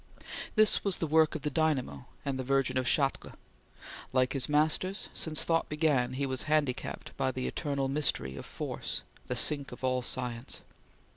[0.55, 3.33] This was the work of the dynamo and the Virgin of Chartres.
[4.11, 9.03] Like his masters, since thought began, he was handicapped by the eternal mystery of Force
[9.27, 10.63] the sink of all science.